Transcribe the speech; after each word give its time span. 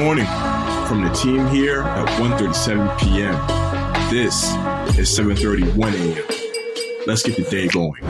morning 0.00 0.24
from 0.86 1.04
the 1.04 1.10
team 1.10 1.46
here 1.48 1.82
at 1.82 2.08
1.37 2.18 2.98
p.m. 3.00 3.34
This 4.10 4.44
is 4.98 5.10
7.31 5.10 5.92
a.m. 5.92 7.04
Let's 7.06 7.22
get 7.22 7.36
the 7.36 7.42
day 7.42 7.68
going. 7.68 8.00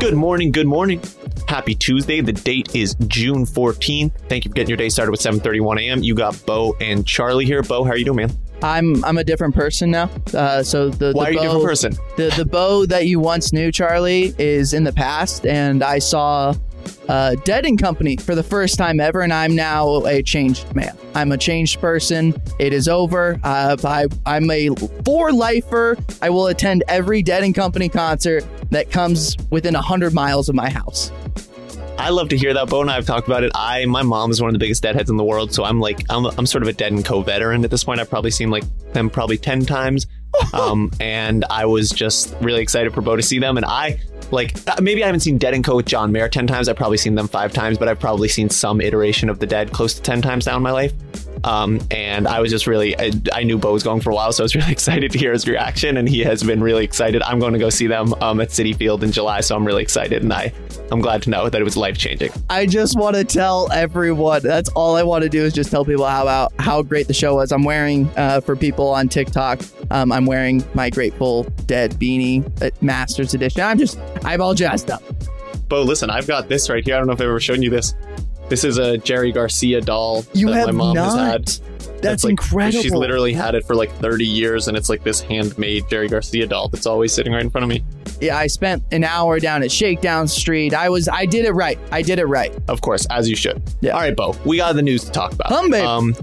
Good 0.00 0.14
morning, 0.14 0.50
good 0.50 0.66
morning. 0.66 1.00
Happy 1.46 1.76
Tuesday. 1.76 2.20
The 2.20 2.32
date 2.32 2.74
is 2.74 2.96
June 3.06 3.44
14th. 3.44 4.10
Thank 4.28 4.44
you 4.44 4.50
for 4.50 4.56
getting 4.56 4.70
your 4.70 4.76
day 4.76 4.88
started 4.88 5.12
with 5.12 5.20
7.31 5.20 5.82
a.m. 5.82 6.02
You 6.02 6.16
got 6.16 6.44
Bo 6.46 6.74
and 6.80 7.06
Charlie 7.06 7.44
here. 7.44 7.62
Bo, 7.62 7.84
how 7.84 7.90
are 7.90 7.96
you 7.96 8.04
doing, 8.04 8.16
man? 8.16 8.30
I'm 8.62 9.04
I'm 9.04 9.18
a 9.18 9.24
different 9.24 9.54
person 9.54 9.92
now. 9.92 10.10
Uh, 10.34 10.64
so 10.64 10.88
the 10.88 11.12
Why 11.12 11.26
the 11.26 11.28
are 11.28 11.32
you 11.32 11.38
a 11.38 11.42
different 11.42 11.64
person? 11.64 11.92
The 12.16 12.34
the 12.36 12.44
Bo 12.44 12.86
that 12.86 13.06
you 13.06 13.20
once 13.20 13.52
knew, 13.52 13.70
Charlie, 13.70 14.34
is 14.36 14.72
in 14.72 14.82
the 14.82 14.92
past, 14.92 15.46
and 15.46 15.84
I 15.84 16.00
saw 16.00 16.54
uh, 17.08 17.36
Dead 17.44 17.64
and 17.66 17.80
Company 17.80 18.16
for 18.16 18.34
the 18.34 18.42
first 18.42 18.78
time 18.78 19.00
ever, 19.00 19.22
and 19.22 19.32
I'm 19.32 19.54
now 19.54 20.04
a 20.06 20.22
changed 20.22 20.74
man. 20.74 20.96
I'm 21.14 21.32
a 21.32 21.38
changed 21.38 21.80
person. 21.80 22.34
It 22.58 22.72
is 22.72 22.88
over. 22.88 23.38
Uh, 23.42 23.76
I 23.84 24.06
I'm 24.26 24.50
a 24.50 24.70
for 25.04 25.32
lifer. 25.32 25.96
I 26.22 26.30
will 26.30 26.48
attend 26.48 26.84
every 26.88 27.22
Dead 27.22 27.42
and 27.42 27.54
Company 27.54 27.88
concert 27.88 28.44
that 28.70 28.90
comes 28.90 29.36
within 29.50 29.74
hundred 29.74 30.14
miles 30.14 30.48
of 30.48 30.54
my 30.54 30.70
house. 30.70 31.12
I 31.98 32.10
love 32.10 32.28
to 32.28 32.36
hear 32.36 32.52
that. 32.52 32.68
Bo 32.68 32.82
and 32.82 32.90
I 32.90 32.94
have 32.94 33.06
talked 33.06 33.26
about 33.26 33.42
it. 33.42 33.50
I, 33.54 33.86
my 33.86 34.02
mom 34.02 34.30
is 34.30 34.40
one 34.40 34.48
of 34.48 34.52
the 34.52 34.58
biggest 34.58 34.82
deadheads 34.82 35.08
in 35.08 35.16
the 35.16 35.24
world, 35.24 35.54
so 35.54 35.64
I'm 35.64 35.80
like, 35.80 35.98
I'm, 36.10 36.26
I'm 36.26 36.44
sort 36.44 36.62
of 36.62 36.68
a 36.68 36.72
Dead 36.74 36.92
and 36.92 37.04
Co 37.04 37.22
veteran 37.22 37.64
at 37.64 37.70
this 37.70 37.84
point. 37.84 38.00
I've 38.00 38.10
probably 38.10 38.30
seen 38.30 38.50
like 38.50 38.64
them 38.92 39.08
probably 39.08 39.38
ten 39.38 39.64
times, 39.64 40.06
um, 40.52 40.90
and 41.00 41.44
I 41.50 41.66
was 41.66 41.90
just 41.90 42.34
really 42.40 42.62
excited 42.62 42.92
for 42.92 43.00
Bo 43.00 43.16
to 43.16 43.22
see 43.22 43.38
them. 43.38 43.56
And 43.56 43.66
I 43.66 44.00
like 44.30 44.56
uh, 44.68 44.80
maybe 44.80 45.02
I 45.02 45.06
haven't 45.06 45.20
seen 45.20 45.38
Dead 45.38 45.54
and 45.54 45.64
Co 45.64 45.76
with 45.76 45.86
John 45.86 46.12
Mayer 46.12 46.28
ten 46.28 46.46
times. 46.46 46.68
I've 46.68 46.76
probably 46.76 46.98
seen 46.98 47.14
them 47.14 47.28
five 47.28 47.52
times, 47.52 47.78
but 47.78 47.88
I've 47.88 48.00
probably 48.00 48.28
seen 48.28 48.48
some 48.48 48.80
iteration 48.80 49.28
of 49.28 49.38
the 49.38 49.46
Dead 49.46 49.72
close 49.72 49.94
to 49.94 50.02
ten 50.02 50.22
times 50.22 50.46
now 50.46 50.56
in 50.56 50.62
my 50.62 50.72
life. 50.72 50.92
Um, 51.46 51.80
and 51.92 52.26
I 52.26 52.40
was 52.40 52.50
just 52.50 52.66
really, 52.66 52.98
I, 52.98 53.12
I 53.32 53.44
knew 53.44 53.56
Bo 53.56 53.72
was 53.72 53.84
going 53.84 54.00
for 54.00 54.10
a 54.10 54.14
while, 54.14 54.32
so 54.32 54.42
I 54.42 54.46
was 54.46 54.54
really 54.56 54.72
excited 54.72 55.12
to 55.12 55.18
hear 55.18 55.32
his 55.32 55.46
reaction, 55.46 55.96
and 55.96 56.08
he 56.08 56.20
has 56.20 56.42
been 56.42 56.62
really 56.62 56.84
excited. 56.84 57.22
I'm 57.22 57.38
going 57.38 57.52
to 57.52 57.58
go 57.58 57.70
see 57.70 57.86
them 57.86 58.14
um, 58.20 58.40
at 58.40 58.48
Citi 58.48 58.76
Field 58.76 59.04
in 59.04 59.12
July, 59.12 59.40
so 59.40 59.54
I'm 59.54 59.64
really 59.64 59.82
excited, 59.82 60.22
and 60.22 60.32
I, 60.32 60.52
I'm 60.90 61.00
glad 61.00 61.22
to 61.22 61.30
know 61.30 61.48
that 61.48 61.60
it 61.60 61.64
was 61.64 61.76
life 61.76 61.96
changing. 61.96 62.32
I 62.50 62.66
just 62.66 62.98
want 62.98 63.16
to 63.16 63.24
tell 63.24 63.70
everyone. 63.72 64.42
That's 64.42 64.68
all 64.70 64.96
I 64.96 65.04
want 65.04 65.22
to 65.22 65.28
do 65.28 65.44
is 65.44 65.52
just 65.52 65.70
tell 65.70 65.84
people 65.84 66.04
how 66.04 66.22
about 66.22 66.52
how 66.58 66.82
great 66.82 67.06
the 67.06 67.14
show 67.14 67.36
was. 67.36 67.52
I'm 67.52 67.62
wearing 67.62 68.08
uh, 68.16 68.40
for 68.40 68.56
people 68.56 68.88
on 68.88 69.08
TikTok. 69.08 69.60
Um, 69.90 70.10
I'm 70.10 70.26
wearing 70.26 70.64
my 70.74 70.90
Grateful 70.90 71.44
Dead 71.66 71.92
beanie, 71.92 72.44
uh, 72.60 72.70
Masters 72.80 73.34
Edition. 73.34 73.62
I'm 73.62 73.78
just 73.78 73.98
I'm 74.24 74.40
all 74.40 74.54
jazzed 74.54 74.90
up. 74.90 75.02
Bo, 75.68 75.82
listen, 75.82 76.10
I've 76.10 76.26
got 76.26 76.48
this 76.48 76.68
right 76.70 76.84
here. 76.84 76.94
I 76.94 76.98
don't 76.98 77.06
know 77.08 77.12
if 77.12 77.20
I've 77.20 77.26
ever 77.26 77.40
shown 77.40 77.62
you 77.62 77.70
this. 77.70 77.94
This 78.48 78.64
is 78.64 78.78
a 78.78 78.96
Jerry 78.98 79.32
Garcia 79.32 79.80
doll 79.80 80.24
You 80.32 80.48
that 80.50 80.66
my 80.66 80.72
mom 80.72 80.94
not. 80.94 81.16
has 81.18 81.60
had. 81.60 82.00
That's, 82.02 82.24
like, 82.24 82.32
incredible. 82.32 82.82
She's 82.82 82.92
literally 82.92 83.32
had 83.32 83.54
it 83.54 83.66
for 83.66 83.74
like 83.74 83.90
30 83.96 84.24
years, 84.24 84.68
and 84.68 84.76
it's 84.76 84.88
like 84.88 85.02
this 85.02 85.20
handmade 85.20 85.88
Jerry 85.88 86.08
Garcia 86.08 86.46
doll 86.46 86.68
that's 86.68 86.86
always 86.86 87.12
sitting 87.12 87.32
right 87.32 87.42
in 87.42 87.50
front 87.50 87.64
of 87.64 87.68
me. 87.70 87.82
yeah. 88.20 88.36
I 88.36 88.46
spent 88.48 88.82
an 88.92 89.02
hour 89.02 89.40
down 89.40 89.62
at 89.62 89.72
Shakedown 89.72 90.28
Street. 90.28 90.74
I 90.74 90.88
was 90.90 91.08
I 91.08 91.24
did 91.26 91.44
it 91.46 91.52
right. 91.52 91.78
I 91.90 92.02
did 92.02 92.18
it 92.18 92.26
right. 92.26 92.52
Of 92.68 92.82
course, 92.82 93.06
as 93.06 93.28
you 93.28 93.34
should. 93.34 93.62
Yeah. 93.80 93.92
All 93.92 94.00
right, 94.00 94.14
Bo, 94.14 94.36
we 94.44 94.58
got 94.58 94.74
the 94.76 94.82
news 94.82 95.04
to 95.04 95.10
talk 95.10 95.32
about. 95.32 95.50
Um, 95.52 96.14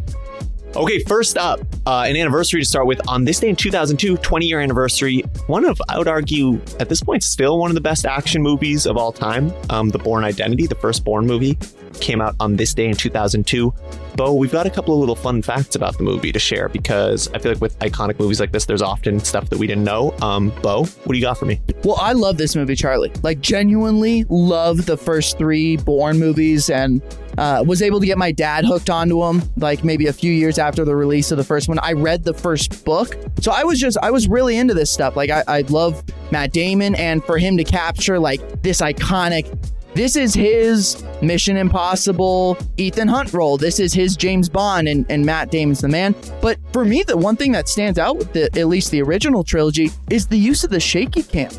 okay, 0.75 0.99
first 1.03 1.37
up, 1.37 1.59
uh, 1.85 2.05
an 2.07 2.15
anniversary 2.15 2.61
to 2.61 2.65
start 2.65 2.87
with. 2.87 2.99
On 3.07 3.25
this 3.25 3.39
day 3.39 3.49
in 3.49 3.55
2002, 3.55 4.17
20 4.17 4.45
year 4.45 4.59
anniversary, 4.59 5.21
one 5.47 5.65
of, 5.65 5.79
I 5.89 5.97
would 5.97 6.07
argue, 6.07 6.59
at 6.79 6.89
this 6.89 7.01
point, 7.01 7.23
still 7.23 7.59
one 7.59 7.69
of 7.69 7.75
the 7.75 7.81
best 7.81 8.05
action 8.05 8.41
movies 8.41 8.85
of 8.85 8.97
all 8.97 9.11
time. 9.11 9.53
Um, 9.69 9.89
the 9.89 9.99
Bourne 9.99 10.23
Identity, 10.23 10.67
the 10.67 10.75
first 10.75 11.03
Bourne 11.03 11.27
movie, 11.27 11.57
came 11.99 12.21
out 12.21 12.35
on 12.39 12.55
this 12.55 12.73
day 12.73 12.87
in 12.87 12.95
2002. 12.95 13.73
Bo, 14.15 14.33
we've 14.33 14.51
got 14.51 14.65
a 14.65 14.69
couple 14.69 14.93
of 14.93 14.99
little 14.99 15.15
fun 15.15 15.41
facts 15.41 15.75
about 15.75 15.97
the 15.97 16.03
movie 16.03 16.31
to 16.31 16.39
share 16.39 16.69
because 16.69 17.27
I 17.33 17.39
feel 17.39 17.53
like 17.53 17.61
with 17.61 17.77
iconic 17.79 18.19
movies 18.19 18.39
like 18.39 18.51
this, 18.51 18.65
there's 18.65 18.81
often 18.81 19.19
stuff 19.19 19.49
that 19.49 19.59
we 19.59 19.67
didn't 19.67 19.83
know. 19.83 20.15
Um, 20.21 20.51
Bo, 20.61 20.85
what 20.85 21.09
do 21.09 21.15
you 21.15 21.21
got 21.21 21.37
for 21.37 21.45
me? 21.45 21.61
Well, 21.83 21.97
I 21.99 22.13
love 22.13 22.37
this 22.37 22.55
movie, 22.55 22.75
Charlie. 22.75 23.11
Like, 23.23 23.41
genuinely 23.41 24.25
love 24.29 24.85
the 24.85 24.97
first 24.97 25.37
three 25.37 25.77
Bourne 25.77 26.19
movies 26.19 26.69
and 26.69 27.01
uh, 27.37 27.63
was 27.65 27.81
able 27.81 27.99
to 27.99 28.05
get 28.05 28.17
my 28.17 28.31
dad 28.31 28.65
hooked 28.65 28.89
onto 28.89 29.19
them, 29.19 29.41
like 29.57 29.83
maybe 29.83 30.07
a 30.07 30.13
few 30.13 30.31
years 30.31 30.57
after 30.57 30.85
the 30.85 30.95
release 30.95 31.31
of 31.31 31.37
the 31.37 31.43
first 31.43 31.67
one. 31.67 31.79
I 31.79 31.93
read 31.93 32.23
the 32.23 32.33
first 32.33 32.83
book. 32.85 33.17
So 33.41 33.51
I 33.51 33.63
was 33.63 33.79
just, 33.79 33.97
I 34.01 34.11
was 34.11 34.27
really 34.27 34.57
into 34.57 34.73
this 34.73 34.91
stuff. 34.91 35.15
Like, 35.15 35.29
I, 35.29 35.43
I 35.47 35.61
love 35.61 36.03
Matt 36.31 36.53
Damon, 36.53 36.95
and 36.95 37.23
for 37.23 37.37
him 37.37 37.57
to 37.57 37.63
capture, 37.63 38.19
like, 38.19 38.61
this 38.61 38.81
iconic. 38.81 39.47
This 39.95 40.15
is 40.15 40.33
his 40.33 41.03
Mission 41.21 41.55
Impossible 41.55 42.57
Ethan 42.77 43.07
Hunt 43.07 43.31
role. 43.31 43.57
This 43.57 43.79
is 43.79 43.93
his 43.93 44.15
James 44.15 44.49
Bond, 44.49 44.87
and, 44.87 45.05
and 45.07 45.23
Matt 45.23 45.51
Damon's 45.51 45.81
the 45.81 45.87
man. 45.87 46.15
But 46.41 46.57
for 46.71 46.83
me, 46.83 47.03
the 47.03 47.15
one 47.15 47.35
thing 47.35 47.51
that 47.51 47.69
stands 47.69 47.99
out 47.99 48.17
with 48.17 48.33
the, 48.33 48.45
at 48.59 48.67
least 48.67 48.89
the 48.89 49.03
original 49.03 49.43
trilogy 49.43 49.91
is 50.09 50.25
the 50.25 50.37
use 50.37 50.63
of 50.63 50.71
the 50.71 50.79
shaky 50.79 51.21
cam. 51.21 51.51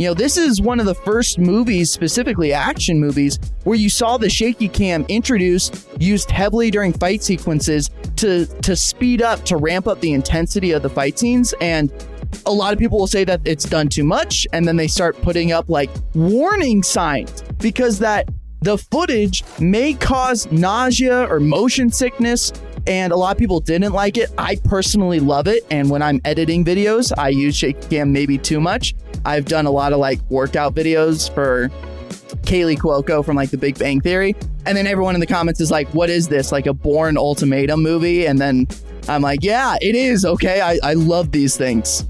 You 0.00 0.06
know, 0.06 0.14
this 0.14 0.38
is 0.38 0.62
one 0.62 0.80
of 0.80 0.86
the 0.86 0.94
first 0.94 1.38
movies, 1.38 1.90
specifically 1.90 2.54
action 2.54 2.98
movies, 2.98 3.38
where 3.64 3.76
you 3.76 3.90
saw 3.90 4.16
the 4.16 4.30
shaky 4.30 4.66
cam 4.66 5.04
introduced, 5.08 5.86
used 5.98 6.30
heavily 6.30 6.70
during 6.70 6.94
fight 6.94 7.22
sequences 7.22 7.90
to 8.16 8.46
to 8.46 8.74
speed 8.76 9.20
up, 9.20 9.44
to 9.44 9.58
ramp 9.58 9.86
up 9.86 10.00
the 10.00 10.14
intensity 10.14 10.70
of 10.70 10.80
the 10.80 10.88
fight 10.88 11.18
scenes. 11.18 11.52
And 11.60 11.92
a 12.46 12.50
lot 12.50 12.72
of 12.72 12.78
people 12.78 12.98
will 12.98 13.08
say 13.08 13.24
that 13.24 13.42
it's 13.44 13.66
done 13.66 13.90
too 13.90 14.04
much, 14.04 14.46
and 14.54 14.66
then 14.66 14.76
they 14.76 14.88
start 14.88 15.20
putting 15.20 15.52
up 15.52 15.68
like 15.68 15.90
warning 16.14 16.82
signs 16.82 17.42
because 17.58 17.98
that 17.98 18.26
the 18.62 18.78
footage 18.78 19.44
may 19.60 19.92
cause 19.92 20.50
nausea 20.50 21.26
or 21.30 21.40
motion 21.40 21.90
sickness 21.90 22.54
and 22.86 23.12
a 23.12 23.16
lot 23.16 23.32
of 23.32 23.38
people 23.38 23.60
didn't 23.60 23.92
like 23.92 24.16
it. 24.16 24.30
I 24.38 24.56
personally 24.64 25.20
love 25.20 25.46
it, 25.46 25.66
and 25.70 25.90
when 25.90 26.00
I'm 26.00 26.22
editing 26.24 26.64
videos, 26.64 27.12
I 27.18 27.28
use 27.28 27.54
shaky 27.54 27.86
cam 27.88 28.12
maybe 28.12 28.38
too 28.38 28.60
much. 28.60 28.94
I've 29.24 29.44
done 29.44 29.66
a 29.66 29.70
lot 29.70 29.92
of 29.92 29.98
like 29.98 30.20
workout 30.30 30.74
videos 30.74 31.32
for 31.32 31.68
Kaley 32.42 32.76
Cuoco 32.76 33.24
from 33.24 33.36
like 33.36 33.50
The 33.50 33.58
Big 33.58 33.78
Bang 33.78 34.00
Theory, 34.00 34.34
and 34.66 34.76
then 34.76 34.86
everyone 34.86 35.14
in 35.14 35.20
the 35.20 35.26
comments 35.26 35.60
is 35.60 35.70
like, 35.70 35.88
"What 35.94 36.10
is 36.10 36.28
this? 36.28 36.52
Like 36.52 36.66
a 36.66 36.74
Bourne 36.74 37.16
Ultimatum 37.16 37.82
movie?" 37.82 38.26
And 38.26 38.38
then 38.38 38.66
I'm 39.08 39.22
like, 39.22 39.42
"Yeah, 39.42 39.76
it 39.80 39.94
is. 39.94 40.24
Okay, 40.24 40.60
I, 40.60 40.78
I 40.82 40.94
love 40.94 41.32
these 41.32 41.56
things." 41.56 42.06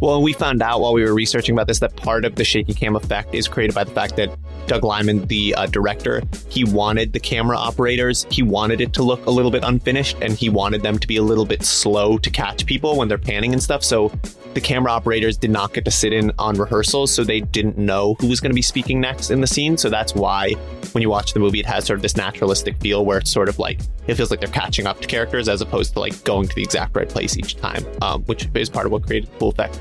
Well, 0.00 0.22
we 0.22 0.32
found 0.32 0.62
out 0.62 0.80
while 0.80 0.92
we 0.92 1.02
were 1.02 1.12
researching 1.12 1.56
about 1.56 1.66
this 1.66 1.80
that 1.80 1.96
part 1.96 2.24
of 2.24 2.36
the 2.36 2.44
shaky 2.44 2.72
cam 2.72 2.94
effect 2.94 3.34
is 3.34 3.48
created 3.48 3.74
by 3.74 3.82
the 3.82 3.90
fact 3.90 4.14
that 4.16 4.30
Doug 4.68 4.84
Liman, 4.84 5.26
the 5.26 5.54
uh, 5.56 5.66
director, 5.66 6.22
he 6.48 6.62
wanted 6.62 7.12
the 7.12 7.18
camera 7.18 7.56
operators, 7.56 8.24
he 8.30 8.42
wanted 8.42 8.80
it 8.80 8.92
to 8.92 9.02
look 9.02 9.26
a 9.26 9.30
little 9.30 9.50
bit 9.50 9.64
unfinished, 9.64 10.16
and 10.20 10.34
he 10.34 10.50
wanted 10.50 10.82
them 10.82 10.98
to 11.00 11.08
be 11.08 11.16
a 11.16 11.22
little 11.22 11.46
bit 11.46 11.64
slow 11.64 12.16
to 12.18 12.30
catch 12.30 12.64
people 12.64 12.96
when 12.96 13.08
they're 13.08 13.18
panning 13.18 13.52
and 13.52 13.62
stuff. 13.62 13.82
So 13.82 14.12
the 14.58 14.66
camera 14.66 14.90
operators 14.90 15.36
did 15.36 15.52
not 15.52 15.72
get 15.72 15.84
to 15.84 15.90
sit 15.90 16.12
in 16.12 16.32
on 16.36 16.56
rehearsals, 16.56 17.12
so 17.12 17.22
they 17.22 17.40
didn't 17.40 17.78
know 17.78 18.14
who 18.14 18.26
was 18.26 18.40
going 18.40 18.50
to 18.50 18.54
be 18.56 18.62
speaking 18.62 19.00
next 19.00 19.30
in 19.30 19.40
the 19.40 19.46
scene. 19.46 19.76
So 19.76 19.88
that's 19.88 20.16
why 20.16 20.54
when 20.92 21.02
you 21.02 21.08
watch 21.08 21.32
the 21.32 21.38
movie, 21.38 21.60
it 21.60 21.66
has 21.66 21.84
sort 21.84 21.98
of 21.98 22.02
this 22.02 22.16
naturalistic 22.16 22.76
feel 22.80 23.04
where 23.04 23.18
it's 23.18 23.30
sort 23.30 23.48
of 23.48 23.60
like 23.60 23.78
it 24.08 24.14
feels 24.14 24.32
like 24.32 24.40
they're 24.40 24.48
catching 24.48 24.88
up 24.88 25.00
to 25.00 25.06
characters 25.06 25.48
as 25.48 25.60
opposed 25.60 25.92
to 25.92 26.00
like 26.00 26.24
going 26.24 26.48
to 26.48 26.54
the 26.56 26.62
exact 26.62 26.96
right 26.96 27.08
place 27.08 27.36
each 27.36 27.56
time, 27.56 27.84
um, 28.02 28.24
which 28.24 28.48
is 28.52 28.68
part 28.68 28.84
of 28.84 28.90
what 28.90 29.06
created 29.06 29.30
the 29.30 29.38
cool 29.38 29.50
effect. 29.50 29.78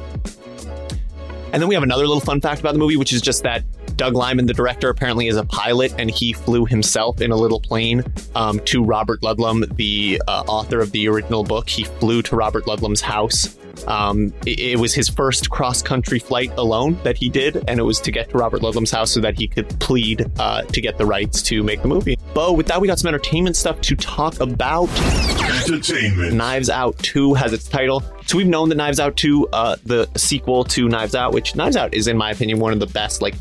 And 1.53 1.61
then 1.61 1.67
we 1.67 1.73
have 1.73 1.83
another 1.83 2.05
little 2.05 2.21
fun 2.21 2.39
fact 2.39 2.59
about 2.59 2.73
the 2.73 2.79
movie, 2.79 2.97
which 2.97 3.13
is 3.13 3.21
just 3.21 3.41
that 3.43 3.63
Doug 3.97 4.15
Liman, 4.15 4.45
the 4.45 4.53
director, 4.53 4.89
apparently 4.89 5.27
is 5.27 5.37
a 5.37 5.43
pilot, 5.43 5.93
and 5.97 6.09
he 6.09 6.31
flew 6.31 6.65
himself 6.65 7.19
in 7.19 7.31
a 7.31 7.35
little 7.35 7.59
plane 7.59 8.03
um, 8.35 8.59
to 8.61 8.83
Robert 8.83 9.21
Ludlum, 9.21 9.75
the 9.75 10.21
uh, 10.27 10.43
author 10.47 10.79
of 10.79 10.91
the 10.91 11.07
original 11.09 11.43
book. 11.43 11.67
He 11.67 11.83
flew 11.83 12.21
to 12.23 12.35
Robert 12.35 12.65
Ludlum's 12.65 13.01
house. 13.01 13.57
Um, 13.87 14.33
it, 14.45 14.59
it 14.59 14.79
was 14.79 14.93
his 14.93 15.09
first 15.09 15.49
cross 15.49 15.81
country 15.81 16.19
flight 16.19 16.51
alone 16.57 16.99
that 17.03 17.17
he 17.17 17.29
did, 17.29 17.63
and 17.67 17.79
it 17.79 17.83
was 17.83 17.99
to 18.01 18.11
get 18.11 18.29
to 18.29 18.37
Robert 18.37 18.61
Ludlum's 18.61 18.91
house 18.91 19.11
so 19.11 19.19
that 19.21 19.37
he 19.37 19.47
could 19.47 19.67
plead 19.79 20.25
uh, 20.39 20.61
to 20.61 20.81
get 20.81 20.97
the 20.97 21.05
rights 21.05 21.41
to 21.43 21.63
make 21.63 21.81
the 21.81 21.87
movie. 21.87 22.17
Bo, 22.33 22.53
with 22.53 22.67
that, 22.67 22.79
we 22.79 22.87
got 22.87 22.99
some 22.99 23.07
entertainment 23.07 23.55
stuff 23.55 23.81
to 23.81 23.95
talk 23.95 24.39
about. 24.39 24.89
Entertainment. 25.63 26.33
Knives 26.33 26.69
Out 26.69 26.97
2 26.99 27.33
has 27.33 27.53
its 27.53 27.67
title. 27.67 28.03
So 28.25 28.37
we've 28.37 28.47
known 28.47 28.69
that 28.69 28.75
Knives 28.75 28.99
Out 28.99 29.15
2, 29.15 29.47
uh, 29.53 29.77
the 29.85 30.07
sequel 30.15 30.63
to 30.65 30.87
Knives 30.87 31.15
Out, 31.15 31.33
which 31.33 31.55
Knives 31.55 31.77
Out 31.77 31.93
is, 31.93 32.07
in 32.07 32.17
my 32.17 32.31
opinion, 32.31 32.59
one 32.59 32.73
of 32.73 32.79
the 32.79 32.87
best, 32.87 33.21
like, 33.21 33.35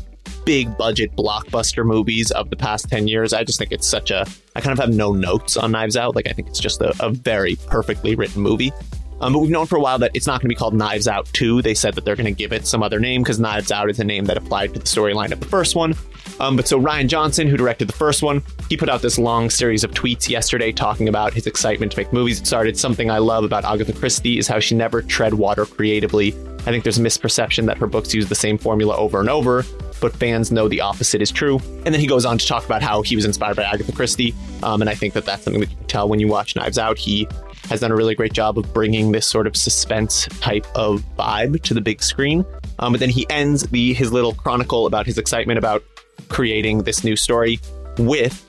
big 0.47 0.77
budget 0.77 1.13
blockbuster 1.13 1.85
movies 1.85 2.31
of 2.31 2.49
the 2.49 2.55
past 2.55 2.89
10 2.89 3.09
years. 3.09 3.33
I 3.33 3.43
just 3.43 3.59
think 3.59 3.73
it's 3.73 3.85
such 3.85 4.11
a. 4.11 4.25
I 4.55 4.61
kind 4.61 4.71
of 4.71 4.79
have 4.79 4.95
no 4.95 5.11
notes 5.11 5.57
on 5.57 5.73
Knives 5.73 5.97
Out. 5.97 6.15
Like, 6.15 6.25
I 6.25 6.31
think 6.31 6.47
it's 6.47 6.61
just 6.61 6.79
a, 6.79 6.95
a 7.05 7.09
very 7.09 7.57
perfectly 7.67 8.15
written 8.15 8.41
movie. 8.41 8.71
Um, 9.19 9.33
but 9.33 9.39
we've 9.39 9.51
known 9.51 9.65
for 9.65 9.75
a 9.75 9.81
while 9.81 9.99
that 9.99 10.11
it's 10.13 10.25
not 10.25 10.39
going 10.39 10.47
to 10.47 10.47
be 10.47 10.55
called 10.55 10.73
Knives 10.73 11.05
Out 11.05 11.25
2. 11.33 11.61
They 11.63 11.73
said 11.73 11.95
that 11.95 12.05
they're 12.05 12.15
going 12.15 12.27
to 12.27 12.31
give 12.31 12.53
it 12.53 12.65
some 12.65 12.81
other 12.81 12.97
name 12.97 13.23
because 13.23 13.41
Knives 13.41 13.73
Out 13.73 13.89
is 13.89 13.99
a 13.99 14.05
name 14.05 14.23
that 14.25 14.37
applied 14.37 14.73
to 14.73 14.79
the 14.79 14.85
storyline 14.85 15.33
of 15.33 15.41
the 15.41 15.47
first 15.47 15.75
one. 15.75 15.95
Um, 16.39 16.55
but 16.55 16.67
so 16.67 16.79
Rian 16.79 17.07
Johnson, 17.07 17.47
who 17.47 17.57
directed 17.57 17.87
the 17.87 17.93
first 17.93 18.21
one, 18.21 18.43
he 18.69 18.77
put 18.77 18.89
out 18.89 19.01
this 19.01 19.17
long 19.17 19.49
series 19.49 19.83
of 19.83 19.91
tweets 19.91 20.29
yesterday 20.29 20.71
talking 20.71 21.07
about 21.07 21.33
his 21.33 21.47
excitement 21.47 21.91
to 21.93 21.97
make 21.97 22.13
movies. 22.13 22.39
It 22.39 22.47
started 22.47 22.77
something 22.77 23.09
I 23.09 23.17
love 23.17 23.43
about 23.43 23.65
Agatha 23.65 23.93
Christie 23.93 24.37
is 24.37 24.47
how 24.47 24.59
she 24.59 24.75
never 24.75 25.01
tread 25.01 25.33
water 25.33 25.65
creatively. 25.65 26.33
I 26.59 26.71
think 26.71 26.83
there's 26.83 26.97
a 26.97 27.01
misperception 27.01 27.65
that 27.67 27.77
her 27.77 27.87
books 27.87 28.13
use 28.13 28.27
the 28.27 28.35
same 28.35 28.57
formula 28.57 28.95
over 28.97 29.21
and 29.21 29.29
over, 29.29 29.63
but 30.01 30.13
fans 30.13 30.51
know 30.51 30.67
the 30.67 30.81
opposite 30.81 31.21
is 31.21 31.31
true. 31.31 31.59
And 31.85 31.93
then 31.93 32.01
he 32.01 32.07
goes 32.07 32.25
on 32.25 32.37
to 32.37 32.45
talk 32.45 32.65
about 32.65 32.81
how 32.81 33.01
he 33.01 33.15
was 33.15 33.23
inspired 33.23 33.55
by 33.55 33.63
Agatha 33.63 33.93
Christie, 33.93 34.35
um, 34.63 34.81
and 34.81 34.89
I 34.89 34.95
think 34.95 35.13
that 35.13 35.23
that's 35.23 35.43
something 35.43 35.61
that 35.61 35.71
you 35.71 35.77
can 35.77 35.87
tell 35.87 36.09
when 36.09 36.19
you 36.19 36.27
watch 36.27 36.55
Knives 36.55 36.77
Out. 36.77 36.97
He 36.97 37.25
has 37.69 37.79
done 37.79 37.91
a 37.91 37.95
really 37.95 38.15
great 38.15 38.33
job 38.33 38.57
of 38.57 38.73
bringing 38.73 39.11
this 39.11 39.25
sort 39.25 39.47
of 39.47 39.55
suspense 39.55 40.25
type 40.39 40.67
of 40.75 41.03
vibe 41.17 41.61
to 41.63 41.73
the 41.73 41.81
big 41.81 42.03
screen. 42.03 42.45
Um, 42.79 42.93
but 42.93 42.99
then 42.99 43.09
he 43.09 43.25
ends 43.29 43.63
the 43.63 43.93
his 43.93 44.11
little 44.11 44.33
chronicle 44.33 44.85
about 44.87 45.05
his 45.05 45.17
excitement 45.17 45.57
about 45.57 45.83
creating 46.29 46.83
this 46.83 47.03
new 47.03 47.15
story 47.15 47.59
with 47.97 48.43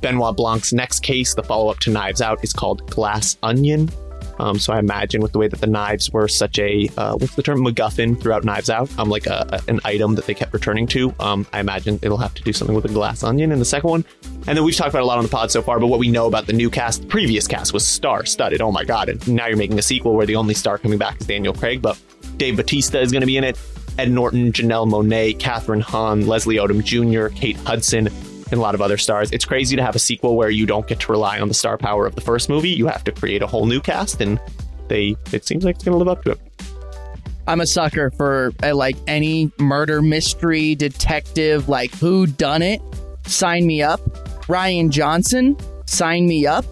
Benoit 0.00 0.36
Blanc's 0.36 0.72
next 0.72 1.00
case. 1.00 1.34
The 1.34 1.42
follow 1.42 1.70
up 1.70 1.78
to 1.80 1.90
Knives 1.90 2.22
Out 2.22 2.42
is 2.42 2.52
called 2.52 2.88
Glass 2.90 3.36
Onion. 3.42 3.90
Um, 4.40 4.58
so 4.58 4.72
I 4.72 4.78
imagine 4.78 5.20
with 5.20 5.32
the 5.32 5.38
way 5.38 5.48
that 5.48 5.60
the 5.60 5.66
knives 5.66 6.12
were 6.12 6.28
such 6.28 6.58
a 6.58 6.88
uh, 6.96 7.16
what's 7.16 7.34
the 7.34 7.42
term 7.42 7.64
MacGuffin 7.64 8.20
throughout 8.20 8.44
Knives 8.44 8.70
Out, 8.70 8.96
um, 8.98 9.08
like 9.08 9.26
a, 9.26 9.48
a, 9.52 9.70
an 9.70 9.80
item 9.84 10.14
that 10.14 10.26
they 10.26 10.34
kept 10.34 10.52
returning 10.52 10.86
to. 10.88 11.12
Um, 11.18 11.46
I 11.52 11.60
imagine 11.60 11.98
it'll 12.02 12.18
have 12.18 12.34
to 12.34 12.42
do 12.42 12.52
something 12.52 12.74
with 12.74 12.84
a 12.84 12.88
glass 12.88 13.24
onion 13.24 13.50
in 13.52 13.58
the 13.58 13.64
second 13.64 13.90
one. 13.90 14.04
And 14.46 14.56
then 14.56 14.64
we've 14.64 14.76
talked 14.76 14.90
about 14.90 15.02
a 15.02 15.06
lot 15.06 15.18
on 15.18 15.24
the 15.24 15.30
pod 15.30 15.50
so 15.50 15.60
far, 15.60 15.80
but 15.80 15.88
what 15.88 15.98
we 15.98 16.08
know 16.08 16.26
about 16.26 16.46
the 16.46 16.52
new 16.52 16.70
cast, 16.70 17.02
the 17.02 17.08
previous 17.08 17.46
cast 17.46 17.72
was 17.72 17.86
star 17.86 18.24
studded. 18.24 18.62
Oh 18.62 18.70
my 18.70 18.84
god! 18.84 19.08
And 19.08 19.28
now 19.28 19.46
you're 19.46 19.56
making 19.56 19.78
a 19.78 19.82
sequel 19.82 20.14
where 20.14 20.26
the 20.26 20.36
only 20.36 20.54
star 20.54 20.78
coming 20.78 20.98
back 20.98 21.20
is 21.20 21.26
Daniel 21.26 21.52
Craig, 21.52 21.82
but 21.82 22.00
Dave 22.36 22.56
Bautista 22.56 23.00
is 23.00 23.10
going 23.10 23.22
to 23.22 23.26
be 23.26 23.36
in 23.36 23.44
it. 23.44 23.58
Ed 23.98 24.10
Norton, 24.10 24.52
Janelle 24.52 24.88
Monáe, 24.88 25.36
Kathryn 25.36 25.82
Hahn, 25.82 26.26
Leslie 26.26 26.56
Odom 26.56 26.82
Jr., 26.82 27.34
Kate 27.34 27.56
Hudson, 27.56 28.06
and 28.06 28.52
a 28.52 28.60
lot 28.60 28.74
of 28.74 28.80
other 28.80 28.96
stars. 28.96 29.30
It's 29.32 29.44
crazy 29.44 29.76
to 29.76 29.82
have 29.82 29.96
a 29.96 29.98
sequel 29.98 30.36
where 30.36 30.50
you 30.50 30.66
don't 30.66 30.86
get 30.86 31.00
to 31.00 31.12
rely 31.12 31.40
on 31.40 31.48
the 31.48 31.54
star 31.54 31.76
power 31.76 32.06
of 32.06 32.14
the 32.14 32.20
first 32.20 32.48
movie. 32.48 32.70
You 32.70 32.86
have 32.86 33.04
to 33.04 33.12
create 33.12 33.42
a 33.42 33.46
whole 33.46 33.66
new 33.66 33.80
cast, 33.80 34.20
and 34.20 34.40
they 34.86 35.16
it 35.32 35.44
seems 35.44 35.64
like 35.64 35.74
it's 35.76 35.84
going 35.84 35.92
to 35.92 35.98
live 35.98 36.08
up 36.08 36.24
to 36.24 36.30
it. 36.32 36.40
I'm 37.48 37.60
a 37.60 37.66
sucker 37.66 38.10
for 38.10 38.52
uh, 38.62 38.74
like 38.74 38.96
any 39.06 39.50
murder 39.58 40.02
mystery 40.02 40.74
detective, 40.74 41.68
like 41.68 41.92
who 41.94 42.26
done 42.26 42.62
it. 42.62 42.80
Sign 43.26 43.66
me 43.66 43.82
up. 43.82 44.00
Rian 44.46 44.90
Johnson, 44.90 45.56
sign 45.86 46.26
me 46.26 46.46
up. 46.46 46.64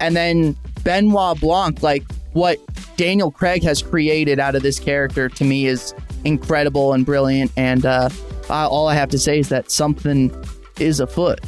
And 0.00 0.16
then 0.16 0.56
Benoit 0.82 1.38
Blanc, 1.38 1.82
like 1.82 2.02
what 2.32 2.58
Daniel 2.96 3.30
Craig 3.30 3.62
has 3.62 3.82
created 3.82 4.40
out 4.40 4.54
of 4.54 4.62
this 4.62 4.78
character 4.78 5.28
to 5.28 5.44
me 5.44 5.66
is 5.66 5.94
incredible 6.24 6.92
and 6.92 7.04
brilliant. 7.06 7.50
And 7.56 7.84
uh, 7.86 8.08
all 8.48 8.88
I 8.88 8.94
have 8.94 9.10
to 9.10 9.18
say 9.18 9.38
is 9.38 9.48
that 9.50 9.70
something 9.70 10.30
is 10.78 11.00
afoot. 11.00 11.40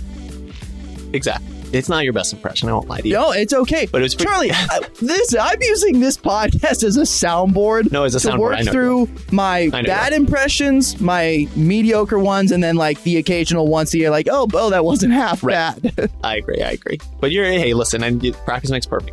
Exactly. 1.12 1.48
It's 1.72 1.88
not 1.88 2.04
your 2.04 2.12
best 2.12 2.32
impression. 2.32 2.68
I 2.68 2.72
won't 2.72 2.86
lie 2.88 3.00
to 3.00 3.08
you. 3.08 3.14
No, 3.14 3.32
it's 3.32 3.52
okay. 3.52 3.86
But 3.86 4.00
it 4.00 4.04
was 4.04 4.14
pretty- 4.14 4.30
Charlie. 4.30 4.50
I, 4.52 4.80
this 5.00 5.34
I'm 5.34 5.60
using 5.60 5.98
this 5.98 6.16
podcast 6.16 6.84
as 6.84 6.96
a 6.96 7.00
soundboard. 7.02 7.90
No, 7.90 8.04
as 8.04 8.14
a 8.14 8.20
to 8.20 8.28
soundboard, 8.28 8.38
work 8.38 8.56
I 8.58 8.62
know. 8.62 8.70
through 8.72 9.08
my 9.32 9.70
bad 9.70 9.86
that. 9.86 10.12
impressions, 10.12 11.00
my 11.00 11.48
mediocre 11.56 12.18
ones, 12.18 12.52
and 12.52 12.62
then 12.62 12.76
like 12.76 13.02
the 13.02 13.16
occasional 13.16 13.66
once 13.66 13.92
a 13.92 13.98
year, 13.98 14.10
like 14.10 14.28
oh, 14.30 14.46
oh, 14.54 14.70
that 14.70 14.84
wasn't 14.84 15.14
half 15.14 15.42
Right. 15.42 15.54
bad. 15.82 16.10
I 16.22 16.36
agree. 16.36 16.62
I 16.62 16.70
agree. 16.72 17.00
But 17.20 17.32
you're 17.32 17.44
hey, 17.46 17.74
listen, 17.74 18.04
and 18.04 18.22
practice 18.44 18.70
makes 18.70 18.86
perfect. 18.86 19.12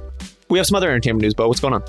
We 0.50 0.60
have 0.60 0.68
some 0.68 0.76
other 0.76 0.90
entertainment 0.92 1.24
news, 1.24 1.34
Bo. 1.34 1.48
What's 1.48 1.62
going 1.62 1.74
on? 1.74 1.84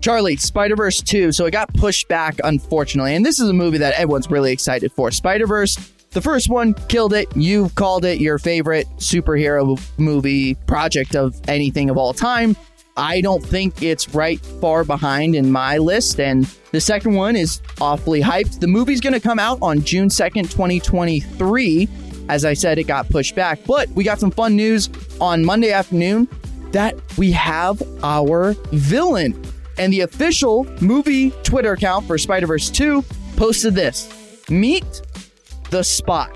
Charlie, 0.00 0.36
Spider 0.36 0.76
Verse 0.76 1.00
2. 1.00 1.32
So 1.32 1.46
it 1.46 1.50
got 1.50 1.72
pushed 1.74 2.08
back, 2.08 2.36
unfortunately. 2.44 3.14
And 3.14 3.24
this 3.24 3.40
is 3.40 3.48
a 3.48 3.54
movie 3.54 3.78
that 3.78 3.94
everyone's 3.94 4.30
really 4.30 4.52
excited 4.52 4.92
for. 4.92 5.10
Spider 5.10 5.46
Verse, 5.46 5.76
the 6.10 6.20
first 6.20 6.48
one, 6.48 6.74
killed 6.88 7.12
it. 7.12 7.28
You've 7.36 7.74
called 7.74 8.04
it 8.04 8.20
your 8.20 8.38
favorite 8.38 8.86
superhero 8.96 9.80
movie 9.98 10.54
project 10.54 11.14
of 11.14 11.36
anything 11.48 11.90
of 11.90 11.96
all 11.96 12.12
time. 12.12 12.56
I 12.96 13.20
don't 13.20 13.44
think 13.44 13.80
it's 13.80 14.12
right 14.12 14.40
far 14.40 14.82
behind 14.82 15.36
in 15.36 15.52
my 15.52 15.78
list. 15.78 16.18
And 16.18 16.44
the 16.72 16.80
second 16.80 17.14
one 17.14 17.36
is 17.36 17.62
awfully 17.80 18.20
hyped. 18.20 18.58
The 18.58 18.66
movie's 18.66 19.00
going 19.00 19.12
to 19.12 19.20
come 19.20 19.38
out 19.38 19.58
on 19.62 19.82
June 19.82 20.08
2nd, 20.08 20.50
2023. 20.50 21.88
As 22.28 22.44
I 22.44 22.54
said, 22.54 22.78
it 22.78 22.84
got 22.84 23.08
pushed 23.08 23.36
back. 23.36 23.60
But 23.66 23.88
we 23.90 24.02
got 24.02 24.18
some 24.18 24.32
fun 24.32 24.56
news 24.56 24.90
on 25.20 25.44
Monday 25.44 25.70
afternoon 25.70 26.28
that 26.72 26.96
we 27.16 27.30
have 27.32 27.80
our 28.02 28.54
villain. 28.72 29.40
And 29.78 29.92
the 29.92 30.00
official 30.00 30.66
movie 30.80 31.30
Twitter 31.42 31.72
account 31.72 32.06
for 32.06 32.18
Spider 32.18 32.46
Verse 32.46 32.70
2 32.70 33.02
posted 33.36 33.74
this 33.74 34.08
Meet 34.50 35.02
the 35.70 35.82
Spot. 35.82 36.30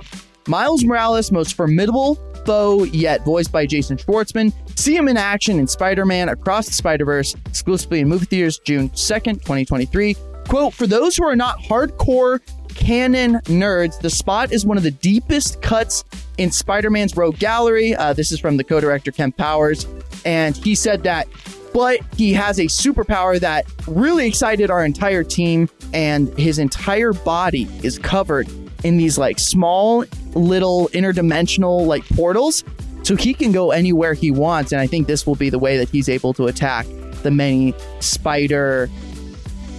Miles 0.47 0.85
Morales' 0.85 1.33
most 1.33 1.55
formidable 1.55 2.17
foe 2.44 2.85
yet, 2.85 3.25
voiced 3.25 3.53
by 3.53 3.67
Jason 3.67 3.97
Schwartzman. 3.97 4.53
See 4.79 4.97
him 4.97 5.09
in 5.09 5.17
action 5.17 5.59
in 5.59 5.67
Spider 5.67 6.05
Man 6.05 6.29
Across 6.29 6.67
the 6.67 6.75
Spider 6.75 7.05
Verse, 7.05 7.35
exclusively 7.47 8.00
in 8.00 8.09
movie 8.09 8.27
theaters 8.27 8.59
June 8.59 8.91
2nd, 8.91 9.35
2023. 9.43 10.17
Quote 10.49 10.75
For 10.75 10.87
those 10.87 11.17
who 11.17 11.25
are 11.25 11.37
not 11.37 11.59
hardcore 11.61 12.41
canon 12.75 13.35
nerds, 13.44 13.99
the 14.00 14.11
spot 14.11 14.53
is 14.53 14.67
one 14.67 14.77
of 14.77 14.83
the 14.83 14.91
deepest 14.91 15.62
cuts 15.62 16.05
in 16.39 16.50
Spider 16.50 16.91
Man's 16.91 17.17
Rogue 17.17 17.39
Gallery. 17.39 17.94
Uh, 17.94 18.12
this 18.12 18.33
is 18.33 18.41
from 18.41 18.56
the 18.56 18.65
co 18.65 18.81
director 18.81 19.12
Kemp 19.12 19.37
Powers. 19.37 19.87
And 20.25 20.56
he 20.56 20.75
said 20.75 21.03
that, 21.05 21.29
but 21.73 22.01
he 22.17 22.33
has 22.35 22.59
a 22.59 22.65
superpower 22.65 23.39
that 23.41 23.67
really 23.87 24.27
excited 24.27 24.71
our 24.71 24.85
entire 24.85 25.25
team, 25.25 25.69
and 25.93 26.29
his 26.39 26.59
entire 26.59 27.13
body 27.13 27.69
is 27.83 27.99
covered 27.99 28.49
in 28.85 28.97
these 28.97 29.19
like 29.19 29.39
small 29.39 30.05
little 30.35 30.89
interdimensional 30.93 31.87
like 31.87 32.05
portals. 32.11 32.65
So 33.05 33.17
he 33.17 33.35
can 33.35 33.51
go 33.53 33.73
anywhere 33.73 34.15
he 34.15 34.31
wants. 34.31 34.71
And 34.73 34.81
I 34.81 34.87
think 34.87 35.09
this 35.09 35.27
will 35.27 35.35
be 35.35 35.51
the 35.51 35.59
way 35.59 35.77
that 35.77 35.89
he's 35.89 36.09
able 36.09 36.33
to 36.35 36.47
attack 36.47 36.87
the 37.23 37.31
many 37.33 37.75
spider 38.01 38.89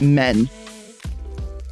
men. 0.01 0.49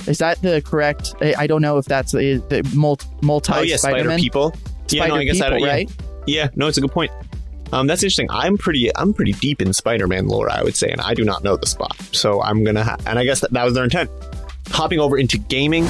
Is 0.07 0.17
that 0.19 0.41
the 0.41 0.61
correct? 0.61 1.13
I 1.21 1.47
don't 1.47 1.61
know 1.61 1.77
if 1.77 1.85
that's 1.85 2.13
the, 2.13 2.37
the 2.49 2.69
multi, 2.75 3.05
multi 3.21 3.53
Oh 3.53 3.61
yeah, 3.61 3.75
spider 3.75 4.15
people. 4.17 4.53
yeah, 4.89 5.07
no, 5.07 5.15
I 5.15 5.25
guess 5.25 5.41
I 5.41 5.49
don't. 5.49 5.59
Yeah. 5.59 5.67
right? 5.67 5.91
Yeah, 6.25 6.47
no, 6.55 6.67
it's 6.67 6.77
a 6.77 6.81
good 6.81 6.91
point. 6.91 7.11
Um, 7.71 7.87
that's 7.87 8.03
interesting. 8.03 8.27
I'm 8.29 8.57
pretty, 8.57 8.95
I'm 8.95 9.13
pretty 9.13 9.33
deep 9.33 9.61
in 9.61 9.73
Spider-Man 9.73 10.27
lore, 10.27 10.51
I 10.51 10.61
would 10.63 10.75
say, 10.75 10.89
and 10.91 11.01
I 11.01 11.13
do 11.13 11.23
not 11.23 11.43
know 11.43 11.55
the 11.55 11.67
spot. 11.67 11.95
So 12.11 12.41
I'm 12.41 12.63
gonna, 12.63 12.83
ha- 12.83 12.97
and 13.05 13.17
I 13.17 13.23
guess 13.23 13.39
that, 13.41 13.51
that 13.51 13.63
was 13.63 13.73
their 13.73 13.83
intent. 13.83 14.09
Hopping 14.69 14.99
over 14.99 15.17
into 15.17 15.37
gaming, 15.37 15.85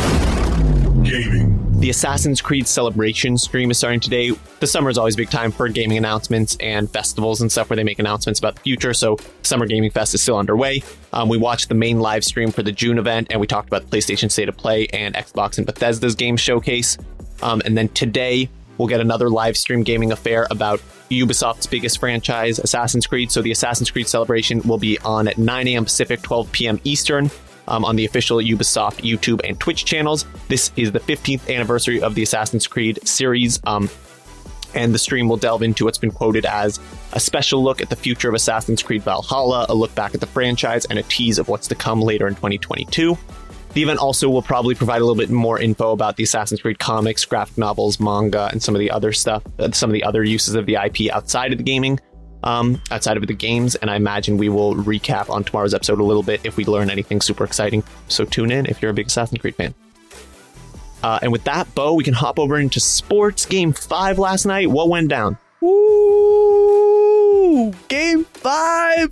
Gaming. 1.04 1.80
the 1.80 1.90
Assassin's 1.90 2.42
Creed 2.42 2.68
Celebration 2.68 3.38
stream 3.38 3.72
is 3.72 3.78
starting 3.78 4.00
today. 4.00 4.32
The 4.60 4.68
summer 4.68 4.90
is 4.90 4.98
always 4.98 5.16
a 5.16 5.18
big 5.18 5.30
time 5.32 5.52
for 5.52 5.68
gaming 5.68 5.98
announcements 5.98 6.56
and 6.60 6.90
festivals 6.90 7.42
and 7.42 7.52
stuff 7.52 7.70
where 7.70 7.76
they 7.78 7.84
make 7.84 7.98
announcements 8.00 8.40
about 8.40 8.56
the 8.56 8.62
future. 8.62 8.94
So 8.94 9.18
Summer 9.42 9.66
Gaming 9.66 9.90
Fest 9.90 10.14
is 10.14 10.22
still 10.22 10.38
underway. 10.38 10.84
Um, 11.12 11.28
we 11.30 11.38
watched 11.38 11.70
the 11.70 11.76
main 11.76 12.00
live 12.00 12.24
stream 12.24 12.52
for 12.52 12.62
the 12.64 12.72
June 12.72 12.98
event, 13.00 13.28
and 13.32 13.42
we 13.42 13.48
talked 13.48 13.68
about 13.68 13.90
the 13.90 13.98
PlayStation 13.98 14.30
State 14.30 14.48
of 14.50 14.56
Play 14.58 14.88
and 14.88 15.16
Xbox 15.16 15.58
and 15.58 15.66
Bethesda's 15.66 16.14
game 16.16 16.38
showcase. 16.38 16.98
Um, 17.42 17.62
and 17.66 17.76
then 17.76 17.90
today 17.90 18.48
we'll 18.78 18.88
get 18.88 19.00
another 19.02 19.30
live 19.30 19.58
stream 19.58 19.82
gaming 19.84 20.12
affair 20.12 20.48
about 20.52 20.82
Ubisoft's 21.12 21.68
biggest 21.68 22.00
franchise, 22.00 22.58
Assassin's 22.60 23.06
Creed. 23.06 23.32
So 23.32 23.42
the 23.42 23.52
Assassin's 23.52 23.92
Creed 23.92 24.08
Celebration 24.08 24.62
will 24.62 24.78
be 24.78 24.98
on 25.00 25.28
at 25.28 25.38
9 25.38 25.68
a.m. 25.68 25.84
Pacific, 25.84 26.22
12 26.22 26.52
p.m. 26.52 26.82
Eastern 26.84 27.30
um, 27.68 27.86
on 27.86 27.96
the 27.96 28.06
official 28.06 28.38
Ubisoft 28.38 29.02
YouTube 29.02 29.42
and 29.48 29.60
Twitch 29.60 29.86
channels. 29.86 30.26
This 30.48 30.72
is 30.76 30.92
the 30.92 31.00
15th 31.00 31.54
anniversary 31.54 32.02
of 32.02 32.16
the 32.16 32.24
Assassin's 32.24 32.66
Creed 32.68 33.06
series. 33.08 33.60
Um, 33.66 33.90
and 34.74 34.94
the 34.94 35.00
stream 35.00 35.28
will 35.28 35.38
delve 35.38 35.64
into 35.64 35.86
what's 35.86 35.98
been 35.98 36.12
quoted 36.12 36.46
as 36.46 36.80
a 37.12 37.20
special 37.20 37.62
look 37.62 37.82
at 37.82 37.90
the 37.90 37.96
future 37.96 38.30
of 38.30 38.36
Assassin's 38.36 38.82
Creed 38.82 39.04
Valhalla, 39.04 39.66
a 39.68 39.76
look 39.76 39.94
back 39.96 40.14
at 40.14 40.22
the 40.22 40.28
franchise, 40.28 40.86
and 40.86 40.98
a 40.98 41.04
tease 41.04 41.40
of 41.40 41.50
what's 41.50 41.68
to 41.68 41.76
come 41.76 42.02
later 42.02 42.28
in 42.28 42.36
2022. 42.36 43.18
The 43.74 43.84
event 43.84 44.00
also 44.00 44.30
will 44.30 44.42
probably 44.42 44.76
provide 44.76 44.98
a 44.98 45.06
little 45.06 45.16
bit 45.16 45.30
more 45.30 45.58
info 45.58 45.92
about 45.92 46.18
the 46.18 46.24
Assassin's 46.24 46.62
Creed 46.62 46.78
comics, 46.78 47.24
graphic 47.24 47.58
novels, 47.58 48.02
manga, 48.02 48.50
and 48.52 48.62
some 48.62 48.76
of 48.76 48.80
the 48.80 48.92
other 48.92 49.14
stuff, 49.14 49.44
uh, 49.60 49.72
some 49.72 49.90
of 49.90 49.94
the 49.94 50.04
other 50.04 50.24
uses 50.24 50.56
of 50.56 50.66
the 50.66 50.76
IP 50.76 51.14
outside 51.14 51.54
of 51.54 51.58
the 51.58 51.64
gaming, 51.64 51.98
um, 52.44 52.82
outside 52.92 53.16
of 53.16 53.26
the 53.26 53.34
games. 53.34 53.76
And 53.76 53.90
I 53.90 53.96
imagine 53.96 54.38
we 54.38 54.50
will 54.50 54.76
recap 54.76 55.30
on 55.30 55.46
tomorrow's 55.46 55.74
episode 55.74 56.00
a 56.00 56.04
little 56.04 56.24
bit 56.24 56.42
if 56.44 56.58
we 56.58 56.66
learn 56.66 56.90
anything 56.90 57.22
super 57.22 57.46
exciting. 57.46 57.84
So 58.10 58.26
tune 58.26 58.52
in 58.52 58.66
if 58.66 58.82
you're 58.82 58.92
a 58.92 58.94
big 58.94 59.08
Assassin's 59.08 59.40
Creed 59.40 59.56
fan. 59.56 59.74
Uh, 61.02 61.20
and 61.22 61.32
with 61.32 61.46
that, 61.46 61.74
Bo, 61.74 61.94
we 61.94 62.04
can 62.04 62.14
hop 62.14 62.40
over 62.40 62.60
into 62.60 62.82
sports. 62.82 63.46
Game 63.46 63.72
five 63.72 64.20
last 64.20 64.46
night. 64.46 64.70
What 64.70 64.90
went 64.90 65.10
down? 65.10 65.38
Ooh, 65.64 67.74
game 67.88 68.26
five, 68.26 69.12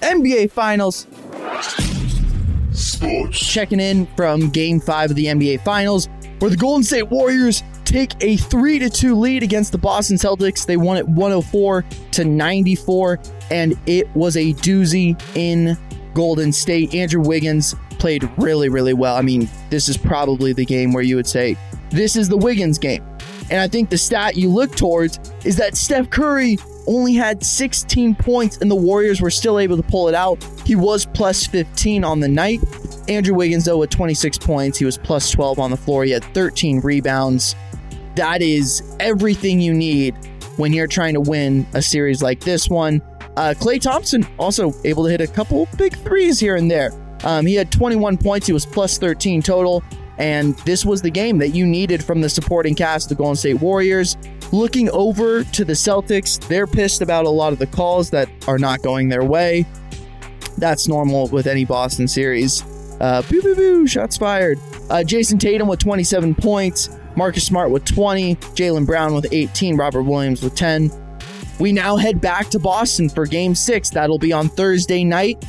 NBA 0.00 0.50
Finals. 0.50 1.06
Sports. 2.82 3.38
Checking 3.38 3.80
in 3.80 4.06
from 4.16 4.50
game 4.50 4.80
five 4.80 5.10
of 5.10 5.16
the 5.16 5.26
NBA 5.26 5.62
Finals, 5.64 6.08
where 6.38 6.50
the 6.50 6.56
Golden 6.56 6.82
State 6.82 7.08
Warriors 7.08 7.62
take 7.84 8.12
a 8.22 8.36
3 8.36 8.78
to 8.80 8.90
2 8.90 9.14
lead 9.14 9.42
against 9.42 9.72
the 9.72 9.78
Boston 9.78 10.16
Celtics. 10.16 10.66
They 10.66 10.76
won 10.76 10.96
it 10.96 11.08
104 11.08 11.84
to 12.12 12.24
94, 12.24 13.20
and 13.50 13.78
it 13.86 14.14
was 14.14 14.36
a 14.36 14.52
doozy 14.54 15.20
in 15.36 15.76
Golden 16.14 16.52
State. 16.52 16.94
Andrew 16.94 17.20
Wiggins 17.20 17.74
played 17.98 18.28
really, 18.36 18.68
really 18.68 18.94
well. 18.94 19.16
I 19.16 19.22
mean, 19.22 19.48
this 19.70 19.88
is 19.88 19.96
probably 19.96 20.52
the 20.52 20.64
game 20.64 20.92
where 20.92 21.02
you 21.02 21.16
would 21.16 21.26
say, 21.26 21.56
this 21.90 22.16
is 22.16 22.28
the 22.28 22.36
Wiggins 22.36 22.78
game. 22.78 23.04
And 23.50 23.60
I 23.60 23.68
think 23.68 23.90
the 23.90 23.98
stat 23.98 24.36
you 24.36 24.48
look 24.48 24.74
towards 24.74 25.18
is 25.44 25.56
that 25.56 25.76
Steph 25.76 26.10
Curry 26.10 26.56
only 26.86 27.14
had 27.14 27.44
16 27.44 28.14
points 28.14 28.58
and 28.58 28.70
the 28.70 28.76
Warriors 28.76 29.20
were 29.20 29.30
still 29.30 29.58
able 29.58 29.76
to 29.76 29.82
pull 29.82 30.08
it 30.08 30.14
out. 30.14 30.42
He 30.64 30.76
was 30.76 31.06
plus 31.06 31.46
15 31.46 32.04
on 32.04 32.20
the 32.20 32.28
night. 32.28 32.60
Andrew 33.08 33.34
Wiggins, 33.34 33.64
though, 33.64 33.78
with 33.78 33.90
26 33.90 34.38
points, 34.38 34.78
he 34.78 34.84
was 34.84 34.98
plus 34.98 35.30
12 35.30 35.58
on 35.58 35.70
the 35.70 35.76
floor. 35.76 36.04
He 36.04 36.12
had 36.12 36.24
13 36.34 36.80
rebounds. 36.80 37.56
That 38.16 38.42
is 38.42 38.82
everything 39.00 39.60
you 39.60 39.74
need 39.74 40.16
when 40.56 40.72
you're 40.72 40.86
trying 40.86 41.14
to 41.14 41.20
win 41.20 41.66
a 41.74 41.82
series 41.82 42.22
like 42.22 42.40
this 42.40 42.68
one. 42.68 43.02
Uh, 43.36 43.54
Klay 43.56 43.80
Thompson 43.80 44.26
also 44.38 44.72
able 44.84 45.04
to 45.04 45.10
hit 45.10 45.20
a 45.20 45.26
couple 45.26 45.66
big 45.78 45.96
threes 45.96 46.38
here 46.38 46.56
and 46.56 46.70
there. 46.70 46.92
Um, 47.24 47.46
he 47.46 47.54
had 47.54 47.72
21 47.72 48.18
points. 48.18 48.46
He 48.46 48.52
was 48.52 48.66
plus 48.66 48.98
13 48.98 49.42
total. 49.42 49.82
And 50.18 50.56
this 50.58 50.84
was 50.84 51.00
the 51.02 51.10
game 51.10 51.38
that 51.38 51.48
you 51.48 51.66
needed 51.66 52.04
from 52.04 52.20
the 52.20 52.28
supporting 52.28 52.74
cast 52.74 53.08
the 53.08 53.14
Golden 53.14 53.36
State 53.36 53.60
Warriors. 53.60 54.16
Looking 54.52 54.90
over 54.90 55.44
to 55.44 55.64
the 55.64 55.72
Celtics, 55.72 56.38
they're 56.46 56.66
pissed 56.66 57.00
about 57.00 57.24
a 57.24 57.30
lot 57.30 57.54
of 57.54 57.58
the 57.58 57.66
calls 57.66 58.10
that 58.10 58.28
are 58.46 58.58
not 58.58 58.82
going 58.82 59.08
their 59.08 59.24
way. 59.24 59.66
That's 60.58 60.86
normal 60.86 61.28
with 61.28 61.46
any 61.46 61.64
Boston 61.64 62.06
series. 62.06 62.62
Uh, 63.00 63.22
boo, 63.30 63.40
boo, 63.40 63.54
boo, 63.54 63.86
shots 63.86 64.18
fired. 64.18 64.58
Uh, 64.90 65.02
Jayson 65.02 65.38
Tatum 65.38 65.68
with 65.68 65.80
27 65.80 66.34
points. 66.34 66.90
Marcus 67.16 67.46
Smart 67.46 67.70
with 67.70 67.86
20. 67.86 68.36
Jaylen 68.36 68.84
Brown 68.86 69.14
with 69.14 69.26
18. 69.32 69.76
Robert 69.76 70.02
Williams 70.02 70.42
with 70.42 70.54
10. 70.54 70.90
We 71.58 71.72
now 71.72 71.96
head 71.96 72.20
back 72.20 72.48
to 72.50 72.58
Boston 72.58 73.08
for 73.08 73.26
game 73.26 73.54
six. 73.54 73.88
That'll 73.88 74.18
be 74.18 74.32
on 74.32 74.48
Thursday 74.50 75.02
night. 75.02 75.42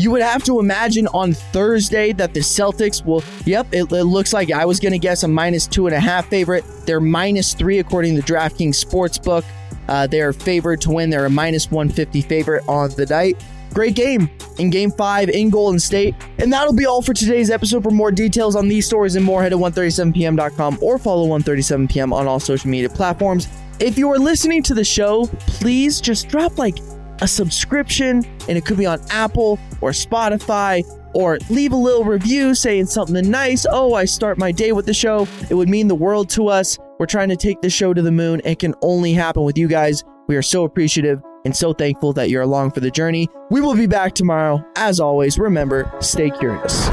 You 0.00 0.10
would 0.12 0.22
have 0.22 0.42
to 0.44 0.58
imagine 0.60 1.06
on 1.08 1.34
Thursday 1.34 2.12
that 2.12 2.32
the 2.32 2.40
Celtics 2.40 3.04
will. 3.04 3.22
Yep, 3.44 3.66
it, 3.72 3.92
it 3.92 4.04
looks 4.04 4.32
like 4.32 4.50
I 4.50 4.64
was 4.64 4.80
going 4.80 4.92
to 4.92 4.98
guess 4.98 5.24
a 5.24 5.28
minus 5.28 5.66
two 5.66 5.88
and 5.88 5.94
a 5.94 6.00
half 6.00 6.26
favorite. 6.28 6.64
They're 6.86 7.02
minus 7.02 7.52
three 7.52 7.80
according 7.80 8.16
to 8.16 8.22
DraftKings 8.22 8.82
Sportsbook. 8.82 9.44
Uh, 9.88 10.06
they're 10.06 10.32
favored 10.32 10.80
to 10.80 10.90
win. 10.90 11.10
They're 11.10 11.26
a 11.26 11.30
minus 11.30 11.70
150 11.70 12.22
favorite 12.22 12.64
on 12.66 12.88
the 12.96 13.04
night. 13.04 13.44
Great 13.74 13.94
game 13.94 14.30
in 14.58 14.70
game 14.70 14.90
five 14.90 15.28
in 15.28 15.50
Golden 15.50 15.78
State. 15.78 16.14
And 16.38 16.50
that'll 16.50 16.72
be 16.72 16.86
all 16.86 17.02
for 17.02 17.12
today's 17.12 17.50
episode. 17.50 17.82
For 17.82 17.90
more 17.90 18.10
details 18.10 18.56
on 18.56 18.68
these 18.68 18.86
stories 18.86 19.16
and 19.16 19.24
more, 19.24 19.42
head 19.42 19.50
to 19.50 19.58
137pm.com 19.58 20.78
or 20.80 20.98
follow 20.98 21.28
137pm 21.38 22.14
on 22.14 22.26
all 22.26 22.40
social 22.40 22.70
media 22.70 22.88
platforms. 22.88 23.48
If 23.80 23.98
you 23.98 24.10
are 24.10 24.18
listening 24.18 24.62
to 24.62 24.72
the 24.72 24.84
show, 24.84 25.26
please 25.46 26.00
just 26.00 26.28
drop 26.28 26.56
like 26.56 26.78
a 27.20 27.28
subscription, 27.28 28.24
and 28.48 28.58
it 28.58 28.64
could 28.64 28.78
be 28.78 28.86
on 28.86 29.00
Apple 29.10 29.58
or 29.80 29.90
Spotify, 29.90 30.82
or 31.14 31.38
leave 31.48 31.72
a 31.72 31.76
little 31.76 32.04
review 32.04 32.54
saying 32.54 32.86
something 32.86 33.28
nice. 33.30 33.66
Oh, 33.70 33.94
I 33.94 34.04
start 34.04 34.38
my 34.38 34.52
day 34.52 34.72
with 34.72 34.86
the 34.86 34.94
show. 34.94 35.26
It 35.50 35.54
would 35.54 35.68
mean 35.68 35.88
the 35.88 35.94
world 35.94 36.30
to 36.30 36.48
us. 36.48 36.78
We're 36.98 37.06
trying 37.06 37.30
to 37.30 37.36
take 37.36 37.60
the 37.60 37.70
show 37.70 37.92
to 37.94 38.02
the 38.02 38.12
moon. 38.12 38.40
It 38.44 38.58
can 38.58 38.74
only 38.82 39.12
happen 39.12 39.42
with 39.42 39.58
you 39.58 39.68
guys. 39.68 40.04
We 40.28 40.36
are 40.36 40.42
so 40.42 40.64
appreciative 40.64 41.20
and 41.44 41.56
so 41.56 41.72
thankful 41.72 42.12
that 42.12 42.30
you're 42.30 42.42
along 42.42 42.72
for 42.72 42.80
the 42.80 42.90
journey. 42.90 43.28
We 43.50 43.60
will 43.60 43.74
be 43.74 43.86
back 43.86 44.14
tomorrow. 44.14 44.64
As 44.76 45.00
always, 45.00 45.38
remember, 45.38 45.92
stay 46.00 46.30
curious. 46.30 46.88